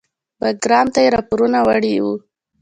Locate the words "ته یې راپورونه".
0.93-1.59